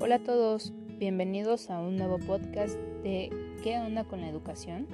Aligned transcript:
Hola 0.00 0.16
a 0.16 0.22
todos, 0.24 0.72
bienvenidos 0.98 1.70
a 1.70 1.78
un 1.78 1.94
nuevo 1.94 2.18
podcast 2.18 2.76
de 3.04 3.30
¿Qué 3.62 3.78
onda 3.78 4.02
con 4.02 4.22
la 4.22 4.28
educación? 4.28 4.88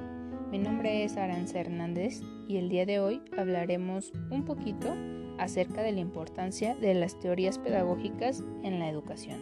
Mi 0.51 0.59
nombre 0.59 1.05
es 1.05 1.17
Aranza 1.17 1.61
Hernández 1.61 2.21
y 2.49 2.59
el 2.59 2.69
día 2.69 2.85
de 2.85 3.01
hoy 3.01 3.23
hablaremos 3.39 4.13
un 4.31 4.45
poquito 4.45 4.95
acerca 5.39 5.81
de 5.83 5.93
la 5.93 6.01
importancia 6.01 6.75
de 6.75 6.93
las 6.93 7.19
teorías 7.19 7.59
pedagógicas 7.59 8.45
en 8.63 8.79
la 8.79 8.91
educación. 8.91 9.41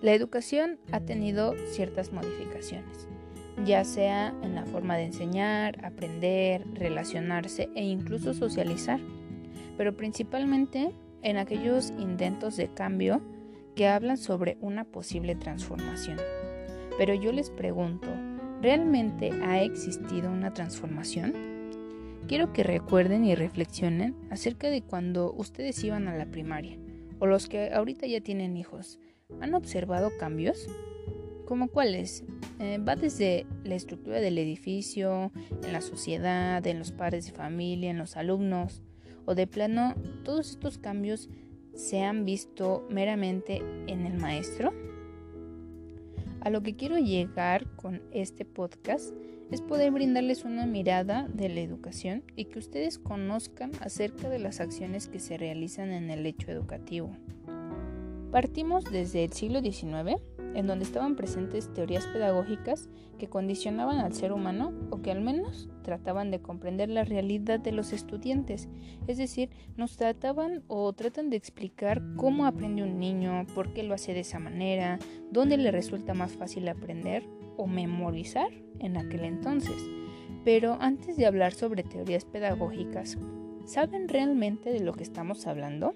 La 0.00 0.14
educación 0.14 0.78
ha 0.92 1.00
tenido 1.00 1.56
ciertas 1.72 2.12
modificaciones, 2.12 3.08
ya 3.64 3.84
sea 3.84 4.34
en 4.42 4.54
la 4.54 4.64
forma 4.64 4.96
de 4.96 5.04
enseñar, 5.04 5.84
aprender, 5.84 6.64
relacionarse 6.74 7.68
e 7.74 7.84
incluso 7.84 8.34
socializar, 8.34 9.00
pero 9.76 9.96
principalmente 9.96 10.94
en 11.22 11.36
aquellos 11.36 11.90
intentos 11.98 12.56
de 12.56 12.68
cambio 12.72 13.20
que 13.74 13.88
hablan 13.88 14.16
sobre 14.16 14.56
una 14.60 14.84
posible 14.84 15.34
transformación. 15.34 16.18
Pero 16.98 17.14
yo 17.14 17.32
les 17.32 17.50
pregunto, 17.50 18.08
¿realmente 18.60 19.30
ha 19.42 19.62
existido 19.62 20.30
una 20.30 20.52
transformación? 20.52 21.34
Quiero 22.26 22.52
que 22.52 22.62
recuerden 22.62 23.24
y 23.24 23.34
reflexionen 23.34 24.14
acerca 24.30 24.68
de 24.68 24.82
cuando 24.82 25.32
ustedes 25.32 25.82
iban 25.82 26.08
a 26.08 26.16
la 26.16 26.26
primaria 26.26 26.78
o 27.18 27.26
los 27.26 27.48
que 27.48 27.72
ahorita 27.72 28.06
ya 28.06 28.20
tienen 28.20 28.56
hijos. 28.56 28.98
¿Han 29.40 29.54
observado 29.54 30.10
cambios? 30.18 30.68
¿Cómo 31.46 31.68
cuáles? 31.68 32.24
Eh, 32.60 32.76
va 32.78 32.94
desde 32.94 33.46
la 33.64 33.74
estructura 33.74 34.20
del 34.20 34.36
edificio, 34.36 35.32
en 35.64 35.72
la 35.72 35.80
sociedad, 35.80 36.64
en 36.66 36.78
los 36.78 36.92
padres 36.92 37.24
de 37.24 37.32
familia, 37.32 37.90
en 37.90 37.96
los 37.96 38.18
alumnos, 38.18 38.82
o 39.24 39.34
de 39.34 39.46
plano, 39.46 39.94
todos 40.24 40.50
estos 40.50 40.76
cambios 40.76 41.30
se 41.74 42.02
han 42.02 42.26
visto 42.26 42.86
meramente 42.90 43.62
en 43.86 44.04
el 44.04 44.18
maestro? 44.18 44.74
A 46.42 46.50
lo 46.50 46.62
que 46.62 46.76
quiero 46.76 46.98
llegar 46.98 47.66
con 47.76 48.02
este 48.12 48.44
podcast 48.44 49.14
es 49.50 49.62
poder 49.62 49.90
brindarles 49.90 50.44
una 50.44 50.66
mirada 50.66 51.28
de 51.32 51.48
la 51.48 51.60
educación 51.60 52.22
y 52.36 52.44
que 52.44 52.58
ustedes 52.58 52.98
conozcan 52.98 53.72
acerca 53.80 54.28
de 54.28 54.38
las 54.38 54.60
acciones 54.60 55.08
que 55.08 55.18
se 55.18 55.38
realizan 55.38 55.92
en 55.92 56.10
el 56.10 56.26
hecho 56.26 56.50
educativo. 56.50 57.10
Partimos 58.30 58.84
desde 58.84 59.24
el 59.24 59.32
siglo 59.32 59.60
XIX 59.60 60.20
en 60.54 60.66
donde 60.66 60.84
estaban 60.84 61.16
presentes 61.16 61.72
teorías 61.72 62.06
pedagógicas 62.06 62.88
que 63.18 63.28
condicionaban 63.28 63.98
al 63.98 64.14
ser 64.14 64.32
humano 64.32 64.72
o 64.90 65.02
que 65.02 65.10
al 65.10 65.20
menos 65.20 65.68
trataban 65.82 66.30
de 66.30 66.40
comprender 66.40 66.88
la 66.88 67.04
realidad 67.04 67.60
de 67.60 67.72
los 67.72 67.92
estudiantes, 67.92 68.68
es 69.06 69.18
decir, 69.18 69.50
nos 69.76 69.96
trataban 69.96 70.62
o 70.68 70.92
tratan 70.92 71.30
de 71.30 71.36
explicar 71.36 72.02
cómo 72.16 72.46
aprende 72.46 72.82
un 72.82 72.98
niño, 72.98 73.46
por 73.54 73.72
qué 73.72 73.82
lo 73.82 73.94
hace 73.94 74.14
de 74.14 74.20
esa 74.20 74.38
manera, 74.38 74.98
dónde 75.30 75.56
le 75.56 75.70
resulta 75.70 76.14
más 76.14 76.32
fácil 76.32 76.68
aprender 76.68 77.24
o 77.56 77.66
memorizar 77.66 78.50
en 78.78 78.96
aquel 78.96 79.24
entonces. 79.24 79.82
Pero 80.44 80.78
antes 80.80 81.16
de 81.16 81.26
hablar 81.26 81.52
sobre 81.52 81.82
teorías 81.82 82.24
pedagógicas, 82.24 83.18
¿saben 83.66 84.08
realmente 84.08 84.72
de 84.72 84.80
lo 84.80 84.94
que 84.94 85.02
estamos 85.02 85.46
hablando? 85.46 85.94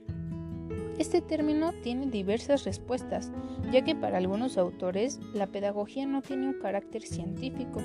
Este 0.99 1.21
término 1.21 1.73
tiene 1.83 2.07
diversas 2.07 2.65
respuestas, 2.65 3.33
ya 3.73 3.83
que 3.83 3.95
para 3.97 4.19
algunos 4.19 4.57
autores 4.57 5.19
la 5.33 5.49
pedagogía 5.49 6.07
no 6.07 6.23
tiene 6.23 6.49
un 6.49 6.61
carácter 6.61 7.03
científico, 7.03 7.81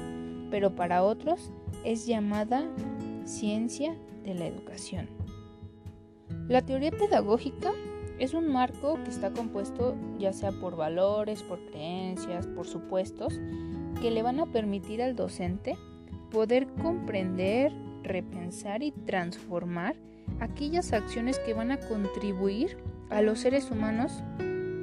pero 0.51 0.75
para 0.75 1.03
otros 1.03 1.51
es 1.83 2.05
llamada 2.05 2.67
ciencia 3.25 3.95
de 4.23 4.35
la 4.35 4.45
educación. 4.45 5.07
La 6.47 6.61
teoría 6.61 6.91
pedagógica 6.91 7.71
es 8.19 8.33
un 8.33 8.51
marco 8.51 8.95
que 9.03 9.09
está 9.09 9.31
compuesto 9.31 9.95
ya 10.19 10.33
sea 10.33 10.51
por 10.51 10.75
valores, 10.75 11.41
por 11.41 11.59
creencias, 11.71 12.47
por 12.47 12.67
supuestos, 12.67 13.39
que 14.01 14.11
le 14.11 14.21
van 14.21 14.39
a 14.39 14.45
permitir 14.45 15.01
al 15.01 15.15
docente 15.15 15.75
poder 16.29 16.67
comprender, 16.81 17.71
repensar 18.03 18.83
y 18.83 18.91
transformar 18.91 19.95
aquellas 20.39 20.93
acciones 20.93 21.39
que 21.39 21.53
van 21.53 21.71
a 21.71 21.79
contribuir 21.79 22.77
a 23.09 23.21
los 23.21 23.39
seres 23.39 23.71
humanos 23.71 24.23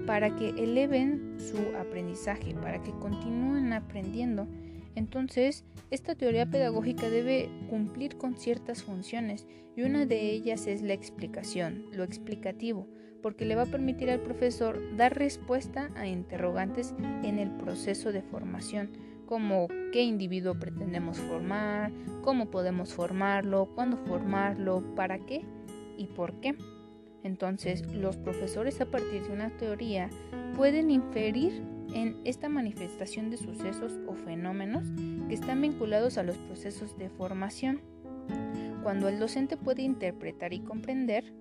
para 0.06 0.34
que 0.36 0.50
eleven 0.50 1.36
su 1.38 1.58
aprendizaje, 1.76 2.54
para 2.54 2.82
que 2.82 2.92
continúen 2.92 3.72
aprendiendo. 3.72 4.46
Entonces, 4.94 5.64
esta 5.90 6.14
teoría 6.14 6.46
pedagógica 6.46 7.10
debe 7.10 7.50
cumplir 7.68 8.16
con 8.16 8.36
ciertas 8.36 8.82
funciones 8.82 9.46
y 9.76 9.82
una 9.82 10.06
de 10.06 10.30
ellas 10.30 10.66
es 10.66 10.82
la 10.82 10.94
explicación, 10.94 11.84
lo 11.92 12.02
explicativo, 12.02 12.88
porque 13.22 13.44
le 13.44 13.56
va 13.56 13.62
a 13.62 13.66
permitir 13.66 14.10
al 14.10 14.20
profesor 14.20 14.80
dar 14.96 15.16
respuesta 15.16 15.90
a 15.96 16.06
interrogantes 16.06 16.94
en 17.22 17.38
el 17.38 17.50
proceso 17.50 18.12
de 18.12 18.22
formación, 18.22 18.90
como 19.26 19.68
qué 19.92 20.02
individuo 20.02 20.54
pretendemos 20.54 21.18
formar, 21.18 21.92
cómo 22.22 22.50
podemos 22.50 22.94
formarlo, 22.94 23.68
cuándo 23.74 23.96
formarlo, 23.98 24.82
para 24.94 25.18
qué 25.18 25.44
y 25.98 26.06
por 26.06 26.40
qué. 26.40 26.56
Entonces, 27.22 27.84
los 27.92 28.16
profesores 28.16 28.80
a 28.80 28.86
partir 28.86 29.24
de 29.24 29.32
una 29.32 29.50
teoría 29.50 30.08
pueden 30.56 30.90
inferir 30.90 31.62
en 31.92 32.16
esta 32.24 32.48
manifestación 32.48 33.30
de 33.30 33.36
sucesos 33.36 33.92
o 34.06 34.14
fenómenos 34.14 34.84
que 35.28 35.34
están 35.34 35.60
vinculados 35.60 36.18
a 36.18 36.22
los 36.22 36.36
procesos 36.36 36.96
de 36.98 37.08
formación. 37.08 37.80
Cuando 38.82 39.08
el 39.08 39.18
docente 39.18 39.56
puede 39.56 39.82
interpretar 39.82 40.52
y 40.52 40.60
comprender, 40.60 41.32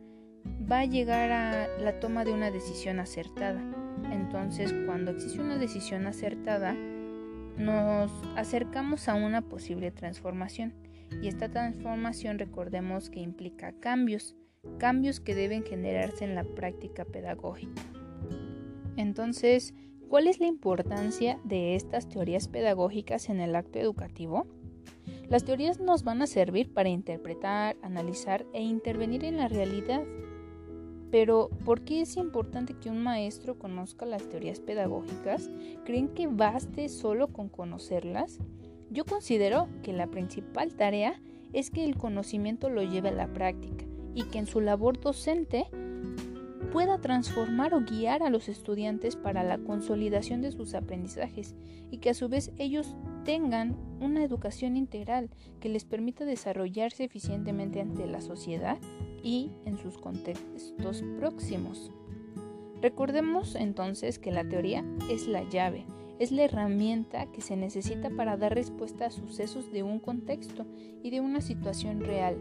va 0.71 0.79
a 0.79 0.85
llegar 0.85 1.31
a 1.31 1.67
la 1.79 1.99
toma 1.99 2.25
de 2.25 2.33
una 2.33 2.49
decisión 2.49 2.99
acertada. 2.99 3.61
Entonces, 4.11 4.73
cuando 4.85 5.11
existe 5.11 5.41
una 5.41 5.57
decisión 5.57 6.07
acertada, 6.07 6.75
nos 7.57 8.11
acercamos 8.35 9.07
a 9.07 9.15
una 9.15 9.41
posible 9.41 9.91
transformación. 9.91 10.73
Y 11.21 11.27
esta 11.27 11.49
transformación 11.49 12.39
recordemos 12.39 13.09
que 13.09 13.19
implica 13.19 13.73
cambios 13.79 14.35
cambios 14.77 15.19
que 15.19 15.35
deben 15.35 15.63
generarse 15.63 16.25
en 16.25 16.35
la 16.35 16.43
práctica 16.43 17.05
pedagógica. 17.05 17.81
Entonces, 18.97 19.73
¿cuál 20.09 20.27
es 20.27 20.39
la 20.39 20.47
importancia 20.47 21.39
de 21.43 21.75
estas 21.75 22.07
teorías 22.09 22.47
pedagógicas 22.47 23.29
en 23.29 23.39
el 23.39 23.55
acto 23.55 23.79
educativo? 23.79 24.47
Las 25.29 25.43
teorías 25.43 25.79
nos 25.79 26.03
van 26.03 26.21
a 26.21 26.27
servir 26.27 26.73
para 26.73 26.89
interpretar, 26.89 27.75
analizar 27.81 28.45
e 28.53 28.61
intervenir 28.61 29.25
en 29.25 29.37
la 29.37 29.47
realidad. 29.47 30.03
Pero, 31.15 31.49
¿por 31.63 31.79
qué 31.79 32.01
es 32.01 32.17
importante 32.17 32.73
que 32.73 32.89
un 32.89 33.01
maestro 33.01 33.57
conozca 33.57 34.05
las 34.05 34.27
teorías 34.27 34.59
pedagógicas? 34.59 35.49
¿Creen 35.85 36.09
que 36.09 36.27
baste 36.27 36.89
solo 36.89 37.29
con 37.29 37.47
conocerlas? 37.47 38.39
Yo 38.89 39.05
considero 39.05 39.69
que 39.81 39.93
la 39.93 40.07
principal 40.07 40.73
tarea 40.73 41.21
es 41.53 41.71
que 41.71 41.85
el 41.85 41.95
conocimiento 41.95 42.69
lo 42.69 42.83
lleve 42.83 43.07
a 43.07 43.13
la 43.13 43.31
práctica 43.31 43.85
y 44.13 44.23
que 44.23 44.39
en 44.39 44.45
su 44.45 44.59
labor 44.59 44.99
docente 44.99 45.67
pueda 46.73 46.99
transformar 46.99 47.73
o 47.73 47.85
guiar 47.85 48.21
a 48.21 48.29
los 48.29 48.49
estudiantes 48.49 49.15
para 49.15 49.45
la 49.45 49.57
consolidación 49.57 50.41
de 50.41 50.51
sus 50.51 50.73
aprendizajes 50.73 51.55
y 51.91 51.99
que 51.99 52.09
a 52.09 52.13
su 52.13 52.27
vez 52.27 52.51
ellos 52.57 52.93
tengan 53.25 53.75
una 53.99 54.23
educación 54.23 54.77
integral 54.77 55.29
que 55.59 55.67
les 55.67 55.83
permita 55.83 56.23
desarrollarse 56.23 57.03
eficientemente 57.03 57.81
ante 57.81 58.05
la 58.05 58.21
sociedad 58.21 58.77
y 59.23 59.51
en 59.65 59.77
sus 59.77 59.97
contextos 59.97 61.03
próximos. 61.17 61.91
Recordemos 62.81 63.55
entonces 63.55 64.19
que 64.19 64.31
la 64.31 64.47
teoría 64.47 64.85
es 65.09 65.27
la 65.27 65.43
llave, 65.49 65.85
es 66.19 66.31
la 66.31 66.43
herramienta 66.43 67.25
que 67.31 67.41
se 67.41 67.57
necesita 67.57 68.09
para 68.11 68.37
dar 68.37 68.53
respuesta 68.53 69.07
a 69.07 69.11
sucesos 69.11 69.71
de 69.71 69.83
un 69.83 69.99
contexto 69.99 70.65
y 71.03 71.09
de 71.09 71.19
una 71.19 71.41
situación 71.41 72.01
real, 72.01 72.37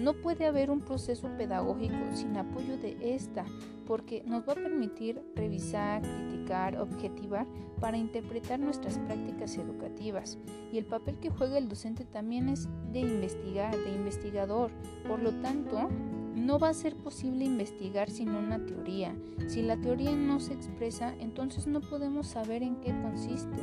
no 0.00 0.14
puede 0.14 0.46
haber 0.46 0.70
un 0.70 0.80
proceso 0.80 1.28
pedagógico 1.36 1.94
sin 2.14 2.36
apoyo 2.36 2.78
de 2.78 2.96
esta, 3.14 3.44
porque 3.86 4.22
nos 4.26 4.48
va 4.48 4.52
a 4.52 4.56
permitir 4.56 5.20
revisar, 5.34 6.02
criticar, 6.02 6.78
objetivar 6.78 7.46
para 7.80 7.98
interpretar 7.98 8.58
nuestras 8.58 8.98
prácticas 8.98 9.56
educativas. 9.58 10.38
Y 10.72 10.78
el 10.78 10.86
papel 10.86 11.18
que 11.18 11.30
juega 11.30 11.58
el 11.58 11.68
docente 11.68 12.04
también 12.04 12.48
es 12.48 12.68
de 12.92 13.00
investigar, 13.00 13.76
de 13.76 13.94
investigador. 13.94 14.70
Por 15.06 15.22
lo 15.22 15.32
tanto, 15.40 15.88
no 16.34 16.58
va 16.58 16.70
a 16.70 16.74
ser 16.74 16.96
posible 16.96 17.44
investigar 17.44 18.10
sin 18.10 18.30
una 18.30 18.64
teoría. 18.64 19.14
Si 19.48 19.62
la 19.62 19.76
teoría 19.76 20.16
no 20.16 20.40
se 20.40 20.54
expresa, 20.54 21.14
entonces 21.18 21.66
no 21.66 21.80
podemos 21.80 22.26
saber 22.26 22.62
en 22.62 22.76
qué 22.76 22.94
consiste. 23.02 23.60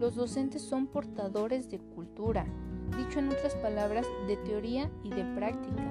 Los 0.00 0.14
docentes 0.14 0.62
son 0.62 0.86
portadores 0.86 1.70
de 1.70 1.78
cultura, 1.78 2.46
dicho 2.96 3.18
en 3.18 3.28
otras 3.28 3.54
palabras, 3.56 4.06
de 4.26 4.36
teoría 4.38 4.90
y 5.02 5.10
de 5.10 5.24
práctica. 5.34 5.82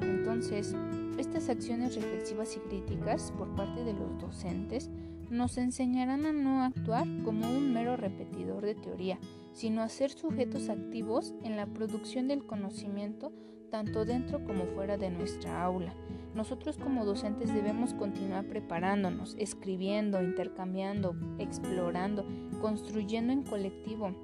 Entonces, 0.00 0.74
estas 1.18 1.48
acciones 1.48 1.94
reflexivas 1.94 2.56
y 2.56 2.60
críticas 2.60 3.32
por 3.36 3.54
parte 3.54 3.84
de 3.84 3.92
los 3.92 4.18
docentes 4.18 4.90
nos 5.30 5.56
enseñarán 5.56 6.26
a 6.26 6.32
no 6.32 6.62
actuar 6.62 7.06
como 7.24 7.48
un 7.48 7.72
mero 7.72 7.96
repetidor 7.96 8.64
de 8.64 8.74
teoría, 8.74 9.18
sino 9.52 9.82
a 9.82 9.88
ser 9.88 10.10
sujetos 10.10 10.68
activos 10.68 11.34
en 11.42 11.56
la 11.56 11.66
producción 11.66 12.28
del 12.28 12.44
conocimiento 12.44 13.32
tanto 13.72 14.04
dentro 14.04 14.44
como 14.44 14.66
fuera 14.66 14.98
de 14.98 15.10
nuestra 15.10 15.64
aula. 15.64 15.94
Nosotros 16.34 16.76
como 16.76 17.06
docentes 17.06 17.52
debemos 17.52 17.94
continuar 17.94 18.46
preparándonos, 18.46 19.34
escribiendo, 19.38 20.22
intercambiando, 20.22 21.16
explorando, 21.38 22.26
construyendo 22.60 23.32
en 23.32 23.42
colectivo 23.42 24.14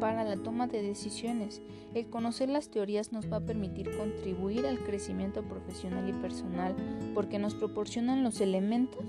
para 0.00 0.24
la 0.24 0.36
toma 0.36 0.66
de 0.66 0.82
decisiones. 0.82 1.62
El 1.94 2.08
conocer 2.08 2.48
las 2.48 2.68
teorías 2.68 3.12
nos 3.12 3.30
va 3.30 3.38
a 3.38 3.46
permitir 3.46 3.96
contribuir 3.96 4.66
al 4.66 4.78
crecimiento 4.80 5.42
profesional 5.42 6.08
y 6.08 6.12
personal 6.12 6.74
porque 7.14 7.38
nos 7.38 7.54
proporcionan 7.54 8.22
los 8.22 8.40
elementos 8.40 9.04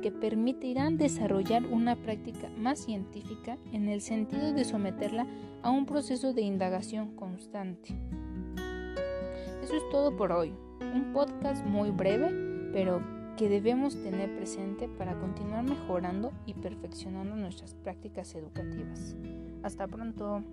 que 0.00 0.10
permitirán 0.10 0.96
desarrollar 0.96 1.66
una 1.66 1.96
práctica 1.96 2.48
más 2.56 2.78
científica 2.78 3.58
en 3.72 3.88
el 3.88 4.00
sentido 4.00 4.52
de 4.52 4.64
someterla 4.64 5.26
a 5.62 5.70
un 5.70 5.86
proceso 5.86 6.32
de 6.32 6.42
indagación 6.42 7.14
constante. 7.16 7.94
Eso 9.62 9.76
es 9.76 9.88
todo 9.90 10.16
por 10.16 10.32
hoy. 10.32 10.54
Un 10.94 11.12
podcast 11.12 11.64
muy 11.66 11.90
breve, 11.90 12.30
pero 12.72 13.19
que 13.40 13.48
debemos 13.48 13.96
tener 14.02 14.36
presente 14.36 14.86
para 14.86 15.18
continuar 15.18 15.64
mejorando 15.64 16.30
y 16.44 16.52
perfeccionando 16.52 17.34
nuestras 17.36 17.72
prácticas 17.72 18.34
educativas. 18.34 19.16
Hasta 19.62 19.88
pronto. 19.88 20.44